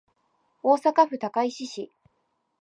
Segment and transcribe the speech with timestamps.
[0.63, 1.91] 大阪府高石市